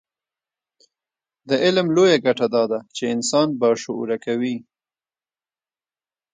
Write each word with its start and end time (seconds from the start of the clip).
علم 1.63 1.87
لویه 1.95 2.17
ګټه 2.25 2.47
دا 2.53 2.63
ده 2.71 2.79
چې 2.95 3.03
انسان 3.15 3.47
باشعوره 3.61 4.17
کوي. 4.25 4.55